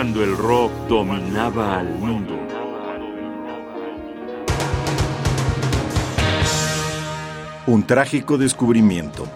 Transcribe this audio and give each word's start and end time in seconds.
cuando 0.00 0.24
el 0.24 0.34
rock 0.34 0.72
dominaba 0.88 1.78
al 1.78 1.94
mundo. 1.98 2.34
Un 7.66 7.86
trágico 7.86 8.38
descubrimiento. 8.38 9.28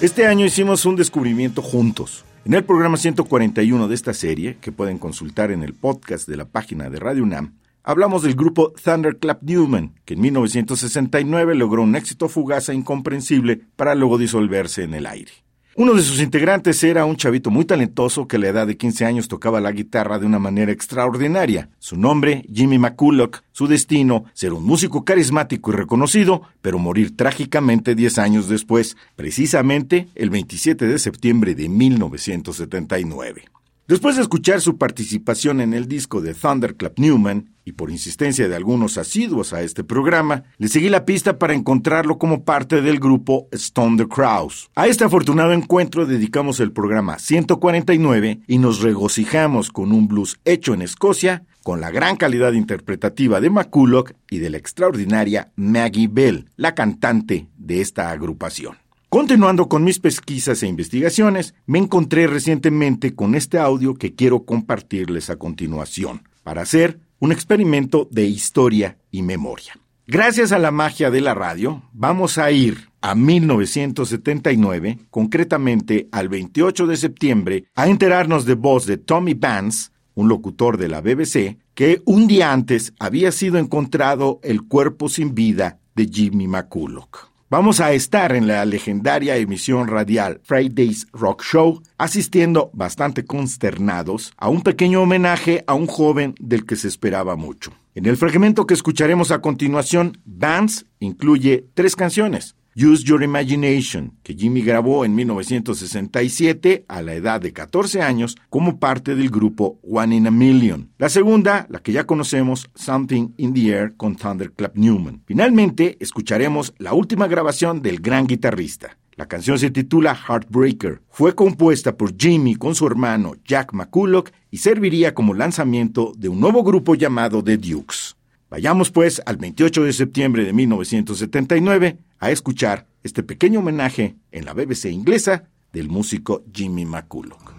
Este 0.00 0.26
año 0.26 0.44
hicimos 0.44 0.84
un 0.84 0.96
descubrimiento 0.96 1.62
juntos. 1.62 2.24
En 2.44 2.54
el 2.54 2.64
programa 2.64 2.96
141 2.96 3.86
de 3.86 3.94
esta 3.94 4.12
serie, 4.12 4.56
que 4.60 4.72
pueden 4.72 4.98
consultar 4.98 5.52
en 5.52 5.62
el 5.62 5.72
podcast 5.72 6.28
de 6.28 6.36
la 6.36 6.46
página 6.46 6.90
de 6.90 6.98
Radio 6.98 7.22
UNAM, 7.22 7.57
hablamos 7.82 8.22
del 8.22 8.34
grupo 8.34 8.72
Thunderclap 8.82 9.42
Newman, 9.42 9.94
que 10.04 10.14
en 10.14 10.20
1969 10.20 11.54
logró 11.54 11.82
un 11.82 11.96
éxito 11.96 12.28
fugaz 12.28 12.68
e 12.68 12.74
incomprensible 12.74 13.60
para 13.76 13.94
luego 13.94 14.18
disolverse 14.18 14.82
en 14.84 14.94
el 14.94 15.06
aire. 15.06 15.32
Uno 15.80 15.94
de 15.94 16.02
sus 16.02 16.20
integrantes 16.20 16.82
era 16.82 17.04
un 17.04 17.14
chavito 17.14 17.50
muy 17.52 17.64
talentoso 17.64 18.26
que 18.26 18.34
a 18.34 18.40
la 18.40 18.48
edad 18.48 18.66
de 18.66 18.76
15 18.76 19.04
años 19.04 19.28
tocaba 19.28 19.60
la 19.60 19.70
guitarra 19.70 20.18
de 20.18 20.26
una 20.26 20.40
manera 20.40 20.72
extraordinaria. 20.72 21.70
Su 21.78 21.96
nombre, 21.96 22.44
Jimmy 22.52 22.78
McCulloch, 22.78 23.42
su 23.52 23.68
destino, 23.68 24.24
ser 24.32 24.54
un 24.54 24.64
músico 24.64 25.04
carismático 25.04 25.70
y 25.70 25.76
reconocido, 25.76 26.42
pero 26.62 26.80
morir 26.80 27.16
trágicamente 27.16 27.94
10 27.94 28.18
años 28.18 28.48
después, 28.48 28.96
precisamente 29.14 30.08
el 30.16 30.30
27 30.30 30.84
de 30.84 30.98
septiembre 30.98 31.54
de 31.54 31.68
1979. 31.68 33.44
Después 33.88 34.16
de 34.16 34.22
escuchar 34.22 34.60
su 34.60 34.76
participación 34.76 35.62
en 35.62 35.72
el 35.72 35.88
disco 35.88 36.20
de 36.20 36.34
Thunderclap 36.34 36.98
Newman, 36.98 37.54
y 37.64 37.72
por 37.72 37.90
insistencia 37.90 38.46
de 38.46 38.54
algunos 38.54 38.98
asiduos 38.98 39.54
a 39.54 39.62
este 39.62 39.82
programa, 39.82 40.44
le 40.58 40.68
seguí 40.68 40.90
la 40.90 41.06
pista 41.06 41.38
para 41.38 41.54
encontrarlo 41.54 42.18
como 42.18 42.44
parte 42.44 42.82
del 42.82 43.00
grupo 43.00 43.48
Stone 43.50 43.96
the 43.96 44.06
Crows. 44.06 44.68
A 44.74 44.88
este 44.88 45.04
afortunado 45.04 45.52
encuentro 45.52 46.04
dedicamos 46.04 46.60
el 46.60 46.70
programa 46.70 47.18
149 47.18 48.40
y 48.46 48.58
nos 48.58 48.82
regocijamos 48.82 49.70
con 49.70 49.92
un 49.92 50.06
blues 50.06 50.38
hecho 50.44 50.74
en 50.74 50.82
Escocia, 50.82 51.44
con 51.62 51.80
la 51.80 51.90
gran 51.90 52.16
calidad 52.16 52.52
interpretativa 52.52 53.40
de 53.40 53.48
McCulloch 53.48 54.12
y 54.30 54.38
de 54.38 54.50
la 54.50 54.58
extraordinaria 54.58 55.50
Maggie 55.56 56.08
Bell, 56.08 56.50
la 56.56 56.74
cantante 56.74 57.48
de 57.56 57.80
esta 57.80 58.10
agrupación. 58.10 58.76
Continuando 59.10 59.70
con 59.70 59.84
mis 59.84 60.00
pesquisas 60.00 60.62
e 60.62 60.66
investigaciones, 60.66 61.54
me 61.64 61.78
encontré 61.78 62.26
recientemente 62.26 63.14
con 63.14 63.34
este 63.34 63.58
audio 63.58 63.94
que 63.94 64.14
quiero 64.14 64.44
compartirles 64.44 65.30
a 65.30 65.36
continuación, 65.36 66.28
para 66.42 66.60
hacer 66.60 67.00
un 67.18 67.32
experimento 67.32 68.06
de 68.10 68.26
historia 68.26 68.98
y 69.10 69.22
memoria. 69.22 69.78
Gracias 70.06 70.52
a 70.52 70.58
la 70.58 70.72
magia 70.72 71.10
de 71.10 71.22
la 71.22 71.32
radio, 71.32 71.84
vamos 71.94 72.36
a 72.36 72.50
ir 72.50 72.90
a 73.00 73.14
1979, 73.14 74.98
concretamente 75.08 76.06
al 76.12 76.28
28 76.28 76.86
de 76.86 76.96
septiembre, 76.98 77.64
a 77.74 77.88
enterarnos 77.88 78.44
de 78.44 78.56
voz 78.56 78.84
de 78.84 78.98
Tommy 78.98 79.32
Vance, 79.32 79.88
un 80.16 80.28
locutor 80.28 80.76
de 80.76 80.88
la 80.88 81.00
BBC, 81.00 81.56
que 81.72 82.02
un 82.04 82.26
día 82.26 82.52
antes 82.52 82.92
había 82.98 83.32
sido 83.32 83.56
encontrado 83.56 84.38
el 84.42 84.64
cuerpo 84.64 85.08
sin 85.08 85.34
vida 85.34 85.78
de 85.94 86.10
Jimmy 86.12 86.46
McCulloch. 86.46 87.37
Vamos 87.50 87.80
a 87.80 87.94
estar 87.94 88.32
en 88.32 88.46
la 88.46 88.62
legendaria 88.66 89.38
emisión 89.38 89.88
radial 89.88 90.38
Friday's 90.44 91.06
Rock 91.14 91.42
Show, 91.44 91.82
asistiendo 91.96 92.68
bastante 92.74 93.24
consternados 93.24 94.34
a 94.36 94.50
un 94.50 94.60
pequeño 94.60 95.00
homenaje 95.00 95.64
a 95.66 95.72
un 95.72 95.86
joven 95.86 96.34
del 96.40 96.66
que 96.66 96.76
se 96.76 96.88
esperaba 96.88 97.36
mucho. 97.36 97.72
En 97.94 98.04
el 98.04 98.18
fragmento 98.18 98.66
que 98.66 98.74
escucharemos 98.74 99.30
a 99.30 99.40
continuación, 99.40 100.18
Vance 100.26 100.84
incluye 101.00 101.64
tres 101.72 101.96
canciones. 101.96 102.54
Use 102.80 103.02
Your 103.02 103.24
Imagination, 103.24 104.12
que 104.22 104.34
Jimmy 104.34 104.62
grabó 104.62 105.04
en 105.04 105.12
1967 105.16 106.84
a 106.86 107.02
la 107.02 107.14
edad 107.14 107.40
de 107.40 107.52
14 107.52 108.02
años 108.02 108.36
como 108.50 108.78
parte 108.78 109.16
del 109.16 109.30
grupo 109.30 109.80
One 109.82 110.14
in 110.14 110.28
a 110.28 110.30
Million. 110.30 110.92
La 110.96 111.08
segunda, 111.08 111.66
la 111.70 111.80
que 111.80 111.90
ya 111.90 112.06
conocemos, 112.06 112.70
Something 112.76 113.30
in 113.36 113.52
the 113.52 113.68
Air 113.70 113.96
con 113.96 114.14
Thunderclap 114.14 114.76
Newman. 114.76 115.22
Finalmente, 115.26 115.96
escucharemos 115.98 116.72
la 116.78 116.92
última 116.92 117.26
grabación 117.26 117.82
del 117.82 117.98
gran 117.98 118.28
guitarrista. 118.28 118.96
La 119.16 119.26
canción 119.26 119.58
se 119.58 119.72
titula 119.72 120.14
Heartbreaker. 120.14 121.02
Fue 121.10 121.34
compuesta 121.34 121.96
por 121.96 122.16
Jimmy 122.16 122.54
con 122.54 122.76
su 122.76 122.86
hermano 122.86 123.32
Jack 123.44 123.72
McCulloch 123.72 124.30
y 124.52 124.58
serviría 124.58 125.14
como 125.14 125.34
lanzamiento 125.34 126.12
de 126.16 126.28
un 126.28 126.38
nuevo 126.38 126.62
grupo 126.62 126.94
llamado 126.94 127.42
The 127.42 127.56
Dukes. 127.56 128.17
Vayamos 128.50 128.90
pues 128.90 129.20
al 129.26 129.36
28 129.36 129.84
de 129.84 129.92
septiembre 129.92 130.44
de 130.44 130.52
1979 130.54 131.98
a 132.18 132.30
escuchar 132.30 132.86
este 133.02 133.22
pequeño 133.22 133.60
homenaje 133.60 134.16
en 134.32 134.46
la 134.46 134.54
BBC 134.54 134.86
inglesa 134.86 135.44
del 135.72 135.88
músico 135.88 136.44
Jimmy 136.52 136.86
McCulloch. 136.86 137.54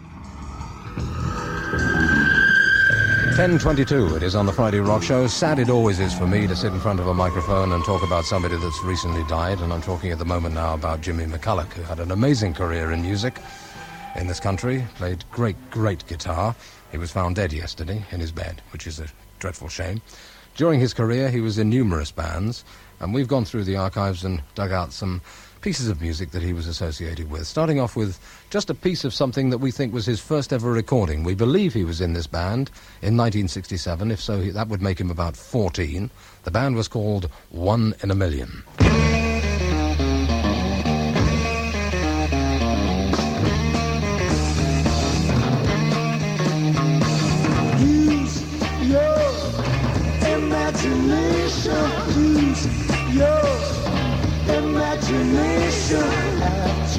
10.22, 3.38 4.18
it 4.18 4.24
is 4.24 4.36
on 4.36 4.46
the 4.46 4.52
Friday 4.52 4.82
Rock 4.82 5.02
Show. 5.02 5.28
Sad 5.28 5.60
it 5.60 5.70
always 5.70 6.00
is 6.00 6.14
for 6.14 6.28
me 6.28 6.46
to 6.46 6.56
sit 6.56 6.74
in 6.74 6.80
front 6.82 7.00
of 7.00 7.08
a 7.08 7.14
microphone 7.14 7.72
and 7.72 7.86
talk 7.86 8.04
about 8.04 8.26
somebody 8.26 8.58
that's 8.58 8.84
recently 8.84 9.24
died, 9.30 9.62
and 9.62 9.72
I'm 9.72 9.82
talking 9.82 10.12
at 10.12 10.18
the 10.18 10.26
moment 10.26 10.56
now 10.56 10.74
about 10.74 11.00
Jimmy 11.00 11.26
McCulloch, 11.26 11.72
who 11.72 11.84
had 11.84 12.00
an 12.00 12.12
amazing 12.12 12.54
career 12.54 12.92
in 12.92 13.02
music 13.02 13.40
in 14.18 14.28
this 14.28 14.42
country, 14.42 14.84
played 14.96 15.24
great, 15.32 15.56
great 15.70 16.06
guitar. 16.08 16.54
He 16.92 16.98
was 16.98 17.12
found 17.12 17.38
dead 17.38 17.54
yesterday 17.54 18.04
in 18.12 18.20
his 18.20 18.34
bed, 18.34 18.62
which 18.74 18.88
is 18.88 19.00
a 19.00 19.06
dreadful 19.38 19.70
shame. 19.70 20.02
During 20.56 20.80
his 20.80 20.94
career, 20.94 21.30
he 21.30 21.42
was 21.42 21.58
in 21.58 21.70
numerous 21.70 22.12
bands, 22.12 22.66
and 23.00 23.14
we've 23.14 23.28
gone 23.28 23.46
through 23.46 23.64
the 23.64 23.78
archives 23.78 24.24
and 24.24 24.42
dug 24.56 24.72
out 24.72 24.92
some 24.92 25.22
pieces 25.62 25.90
of 25.90 26.02
music 26.02 26.32
that 26.32 26.42
he 26.42 26.54
was 26.54 26.68
associated 26.68 27.30
with. 27.30 27.46
Starting 27.46 27.80
off 27.80 27.96
with 27.96 28.20
just 28.50 28.70
a 28.70 28.74
piece 28.74 29.04
of 29.04 29.14
something 29.14 29.50
that 29.50 29.58
we 29.58 29.72
think 29.72 29.94
was 29.94 30.06
his 30.06 30.20
first 30.20 30.54
ever 30.54 30.72
recording. 30.72 31.24
We 31.24 31.36
believe 31.36 31.74
he 31.74 31.84
was 31.84 32.02
in 32.02 32.14
this 32.14 32.28
band 32.28 32.70
in 33.02 33.18
1967. 33.18 34.12
If 34.12 34.22
so, 34.22 34.42
that 34.42 34.68
would 34.68 34.82
make 34.82 35.00
him 35.00 35.12
about 35.12 35.36
14. 35.36 36.09
The 36.44 36.52
band 36.52 36.76
was 36.76 36.88
called 36.88 37.30
One 37.50 37.94
in 38.02 38.12
a 38.12 38.16
Million. 38.16 38.64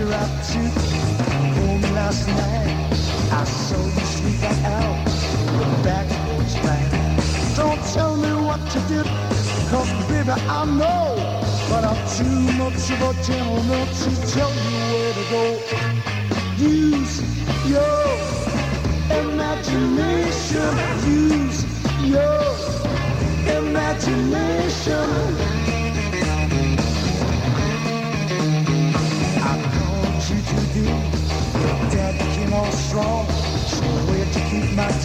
After 0.00 0.15
I 0.15 0.16
took 0.49 0.75
home 1.56 1.83
last 1.94 2.27
night. 2.28 2.88
I 3.33 3.44
saw 3.44 3.84
you 3.84 4.06
sneak 4.06 4.43
out 4.65 5.05
the 5.06 5.65
back 5.84 6.09
porch 6.27 6.55
light. 6.65 6.91
Don't 7.56 7.83
tell 7.93 8.16
me 8.16 8.33
what 8.47 8.60
to 8.71 8.81
do, 8.89 9.03
cause 9.71 9.91
baby 10.09 10.31
I 10.31 10.65
know, 10.65 11.16
but 11.69 11.84
I'm 11.84 11.99
too 12.16 12.41
much 12.59 12.91
of 12.91 13.03
a 13.03 13.12
gentleman 13.22 13.87
to 13.89 14.10
tell 14.33 14.50
you 14.50 14.78
where 14.91 15.15
to 15.15 15.25
go. 15.31 15.44
Use 16.56 17.22
your 17.69 18.19
imagination, 19.21 20.75
use 21.06 21.65
your 22.05 22.43
imagination. 23.59 25.69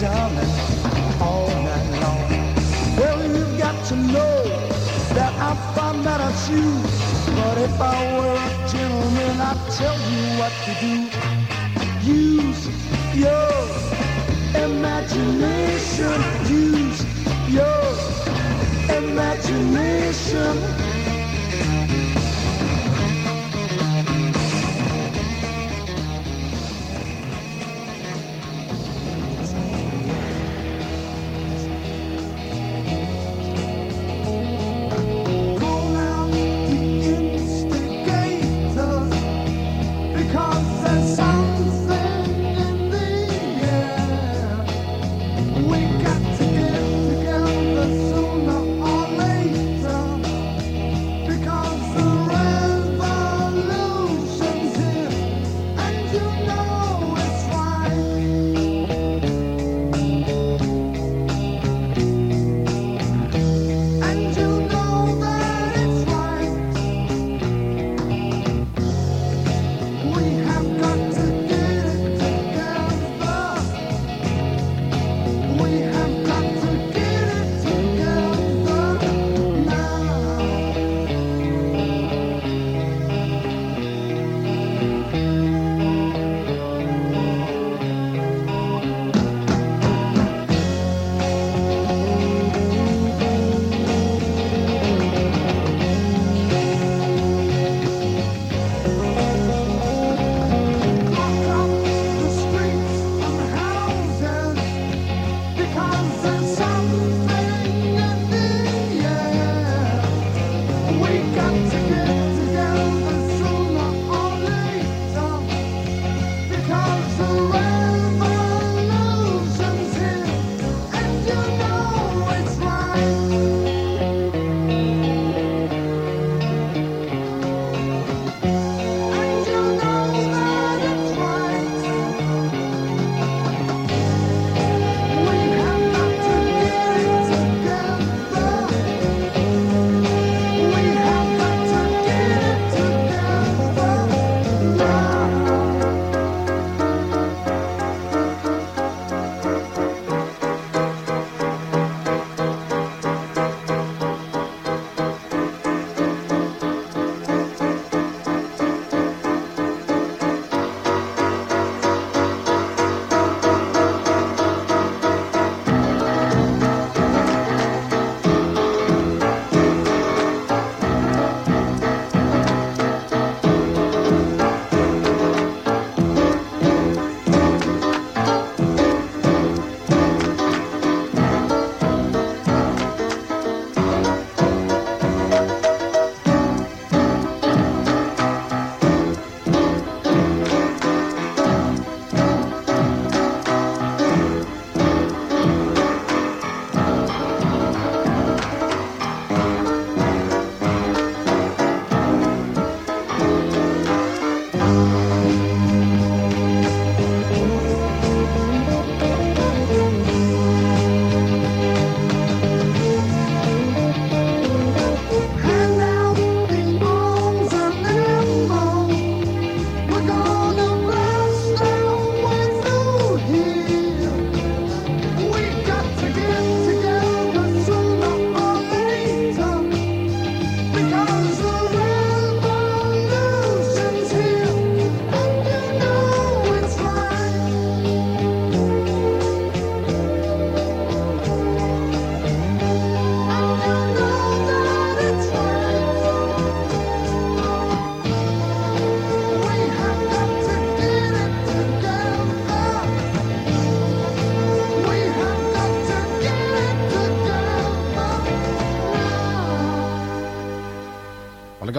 Darling 0.00 0.50
all 1.20 1.48
night 1.48 1.90
long. 2.02 2.20
Well, 2.98 3.20
you've 3.26 3.58
got 3.58 3.76
to 3.86 3.96
know 3.96 4.42
that 5.14 5.32
I 5.48 5.54
found 5.74 6.04
that 6.04 6.20
I 6.20 6.30
choose. 6.46 6.96
But 7.36 7.58
if 7.58 7.80
I 7.80 7.96
were 8.16 8.36
a 8.36 8.68
gentleman, 8.68 9.40
I'd 9.40 9.62
tell 9.80 9.98
you 10.12 10.22
what 10.40 10.52
to 10.66 10.72
do. 10.84 10.94
Use 12.04 12.62
your 13.14 13.52
imagination. 14.66 16.18
Use 16.46 17.00
your 17.48 17.84
imagination. 19.00 20.45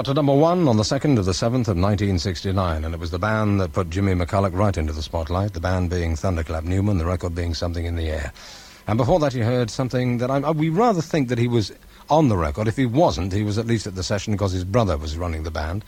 To 0.08 0.14
number 0.14 0.34
one 0.34 0.70
on 0.70 0.78
the 0.78 0.84
2nd 0.84 1.20
of 1.20 1.26
the 1.26 1.34
7th 1.34 1.68
of 1.68 1.76
1969, 1.76 2.86
and 2.86 2.94
it 2.94 2.98
was 3.00 3.12
the 3.12 3.20
band 3.20 3.60
that 3.60 3.74
put 3.74 3.90
Jimmy 3.90 4.14
McCulloch 4.14 4.54
right 4.54 4.78
into 4.78 4.94
the 4.94 5.02
spotlight, 5.02 5.52
the 5.52 5.60
band 5.60 5.90
being 5.90 6.16
Thunderclap 6.16 6.64
Newman, 6.64 6.98
the 6.98 7.06
record 7.06 7.36
being 7.36 7.54
Something 7.54 7.84
in 7.84 7.98
the 7.98 8.10
Air. 8.10 8.32
And 8.88 8.98
before 8.98 9.20
that, 9.20 9.34
you 9.34 9.44
heard 9.44 9.70
something 9.70 10.20
that 10.20 10.32
I, 10.32 10.52
we 10.52 10.70
rather 10.70 11.02
think 11.02 11.28
that 11.28 11.38
he 11.38 11.50
was 11.50 11.74
on 12.10 12.30
the 12.30 12.38
record. 12.38 12.70
If 12.70 12.78
he 12.78 12.86
wasn't, 12.86 13.34
he 13.34 13.44
was 13.44 13.58
at 13.58 13.68
least 13.68 13.86
at 13.86 13.96
the 13.96 14.04
session 14.04 14.32
because 14.32 14.54
his 14.54 14.64
brother 14.64 14.98
was 14.98 15.18
running 15.18 15.44
the 15.44 15.52
band, 15.52 15.84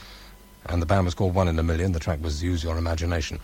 and 0.65 0.81
the 0.81 0.85
band 0.85 1.05
was 1.05 1.13
called 1.13 1.33
One 1.33 1.47
in 1.47 1.57
a 1.57 1.63
Million. 1.63 1.93
The 1.93 1.99
track 1.99 2.21
was 2.21 2.43
Use 2.43 2.61
Your 2.61 2.77
Imagination. 2.77 3.39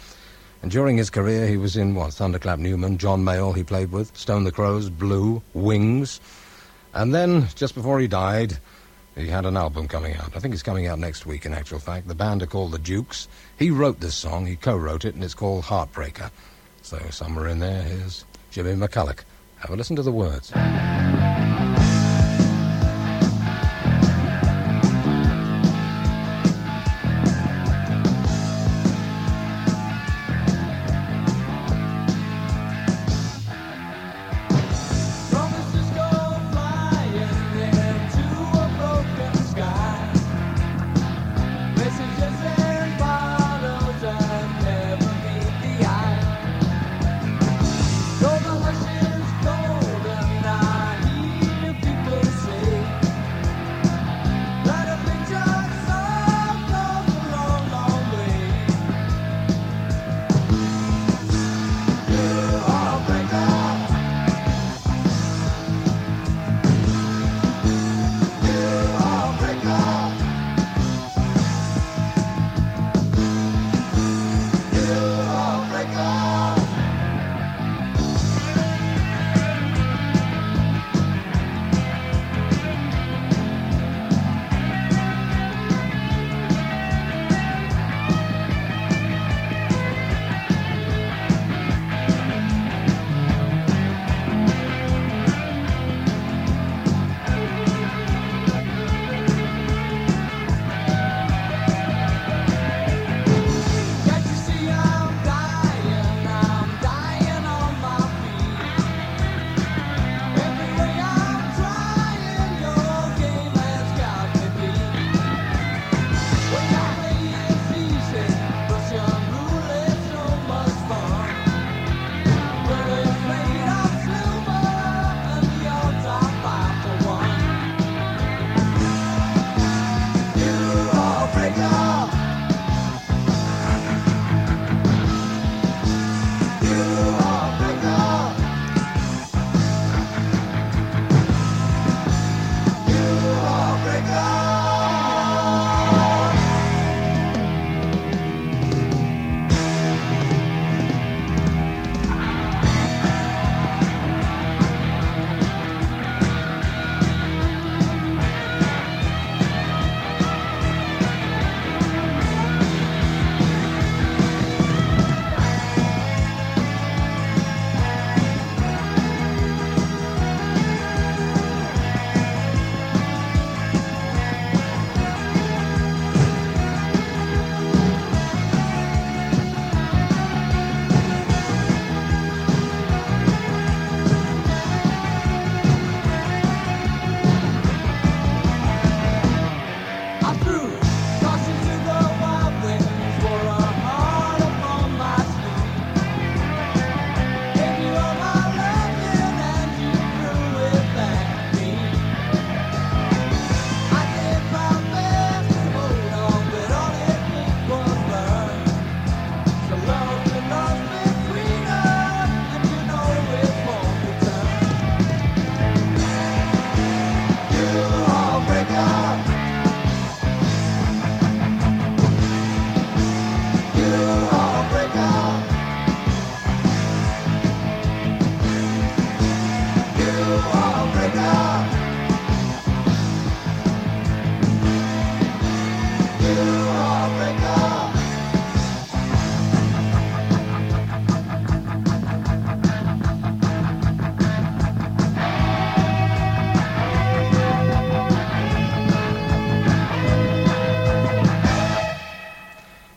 And 0.62 0.72
during 0.72 0.98
his 0.98 1.10
career, 1.10 1.48
he 1.48 1.56
was 1.56 1.78
in, 1.78 1.96
what, 1.96 2.14
Thunderclap 2.14 2.60
Newman, 2.60 2.98
John 2.98 3.24
Mayall 3.24 3.56
he 3.56 3.64
played 3.64 3.94
with, 3.94 4.16
Stone 4.18 4.44
the 4.44 4.52
Crows, 4.52 4.90
Blue, 4.90 5.42
Wings. 5.54 6.20
And 6.94 7.16
then, 7.16 7.48
just 7.56 7.76
before 7.76 8.02
he 8.02 8.10
died, 8.10 8.58
he 9.16 9.28
had 9.28 9.46
an 9.46 9.56
album 9.56 9.88
coming 9.88 10.16
out. 10.16 10.36
I 10.36 10.40
think 10.40 10.54
it's 10.54 10.64
coming 10.64 10.88
out 10.88 11.00
next 11.00 11.26
week, 11.26 11.46
in 11.46 11.54
actual 11.54 11.80
fact. 11.80 12.08
The 12.08 12.16
band 12.16 12.44
are 12.44 12.48
called 12.48 12.72
The 12.72 12.80
Dukes. 12.80 13.28
He 13.58 13.72
wrote 13.72 14.00
this 14.02 14.16
song, 14.16 14.46
he 14.46 14.56
co 14.56 14.76
wrote 14.76 15.06
it, 15.06 15.16
and 15.16 15.24
it's 15.24 15.34
called 15.34 15.64
Heartbreaker. 15.64 16.32
So, 16.82 17.00
somewhere 17.10 17.48
in 17.48 17.60
there, 17.60 17.84
here's 17.84 18.26
Jimmy 18.52 18.74
McCulloch. 18.74 19.20
Have 19.60 19.72
a 19.72 19.76
listen 19.76 19.96
to 19.96 20.04
the 20.04 20.12
words. 20.12 20.52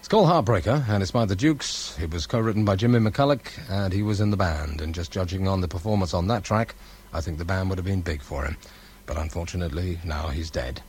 It's 0.08 0.12
called 0.12 0.30
Heartbreaker, 0.30 0.88
and 0.88 1.02
it's 1.02 1.12
by 1.12 1.26
the 1.26 1.36
Dukes. 1.36 1.94
It 2.00 2.10
was 2.10 2.26
co-written 2.26 2.64
by 2.64 2.76
Jimmy 2.76 2.98
McCulloch, 2.98 3.46
and 3.68 3.92
he 3.92 4.00
was 4.00 4.22
in 4.22 4.30
the 4.30 4.38
band. 4.38 4.80
And 4.80 4.94
just 4.94 5.10
judging 5.10 5.46
on 5.46 5.60
the 5.60 5.68
performance 5.68 6.14
on 6.14 6.28
that 6.28 6.44
track, 6.44 6.74
I 7.12 7.20
think 7.20 7.36
the 7.36 7.44
band 7.44 7.68
would 7.68 7.76
have 7.76 7.84
been 7.84 8.00
big 8.00 8.22
for 8.22 8.42
him. 8.42 8.56
But 9.04 9.18
unfortunately, 9.18 9.98
now 10.06 10.28
he's 10.28 10.48
dead, 10.50 10.80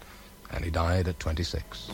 and 0.51 0.63
he 0.63 0.71
died 0.71 1.09
at 1.09 1.19
26. 1.19 1.89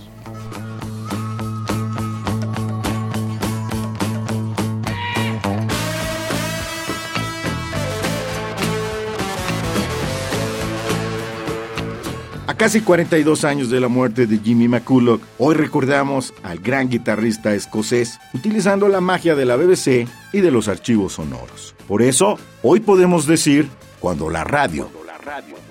Casi 12.57 12.79
42 12.79 13.43
años 13.43 13.69
de 13.69 13.81
la 13.81 13.89
muerte 13.89 14.27
de 14.27 14.39
Jimmy 14.39 14.69
McCulloch, 14.69 15.21
hoy 15.39 15.55
recordamos 15.55 16.33
al 16.41 16.59
gran 16.59 16.89
guitarrista 16.89 17.53
escocés 17.53 18.17
utilizando 18.33 18.87
la 18.87 19.01
magia 19.01 19.35
de 19.35 19.43
la 19.43 19.57
BBC 19.57 20.07
y 20.31 20.39
de 20.39 20.51
los 20.51 20.69
archivos 20.69 21.13
sonoros. 21.13 21.75
Por 21.85 22.01
eso, 22.01 22.39
hoy 22.63 22.79
podemos 22.79 23.27
decir 23.27 23.67
cuando 23.99 24.29
la 24.29 24.45
radio 24.45 24.89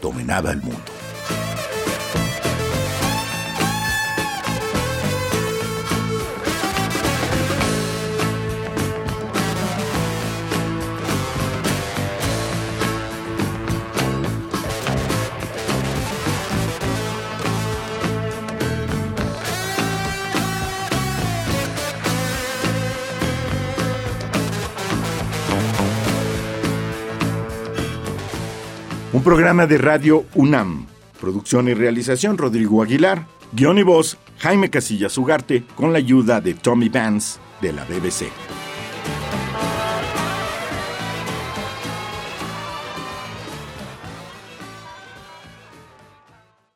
dominaba 0.02 0.50
el 0.50 0.60
mundo. 0.60 0.93
Programa 29.24 29.66
de 29.66 29.78
radio 29.78 30.26
UNAM. 30.34 30.86
Producción 31.18 31.66
y 31.68 31.72
realización 31.72 32.36
Rodrigo 32.36 32.82
Aguilar. 32.82 33.26
Guión 33.52 33.78
y 33.78 33.82
voz 33.82 34.18
Jaime 34.38 34.68
Casillas 34.68 35.16
Ugarte 35.16 35.64
con 35.76 35.94
la 35.94 35.98
ayuda 35.98 36.42
de 36.42 36.52
Tommy 36.52 36.90
Vance 36.90 37.38
de 37.62 37.72
la 37.72 37.84
BBC. 37.84 38.26